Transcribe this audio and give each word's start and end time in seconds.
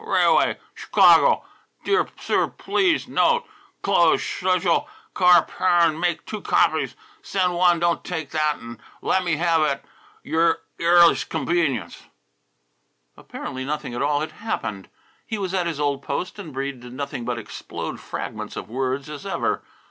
rai'way 0.03 0.57
Sh' 0.73 0.85
kawgo 0.85 1.43
dear 1.83 2.07
sir 2.19 2.47
please 2.47 3.07
note 3.07 3.45
'closed 3.83 4.23
schej'l 4.23 4.87
car 5.13 5.45
'pairin' 5.45 5.99
make 5.99 6.25
two 6.25 6.41
copies 6.41 6.95
send 7.21 7.53
one 7.53 7.79
don't 7.79 8.03
take 8.03 8.31
that 8.31 8.57
an' 8.57 8.81
let 9.03 9.23
me 9.23 9.35
have 9.35 9.61
at 9.61 9.85
y'r 10.23 10.57
earles 10.79 11.23
c'nvenience" 11.23 12.05
Apparently 13.15 13.63
nothing 13.63 13.93
at 13.93 14.01
all 14.01 14.21
had 14.21 14.31
happened. 14.31 14.89
He 15.27 15.37
was 15.37 15.53
at 15.53 15.67
his 15.67 15.79
old 15.79 16.01
post, 16.01 16.39
and 16.39 16.51
Breede 16.51 16.79
did 16.79 16.93
nothing 16.93 17.23
but 17.23 17.37
explode 17.37 17.99
fragments 17.99 18.55
of 18.55 18.71
words 18.71 19.07
as 19.07 19.23
ever. 19.23 19.61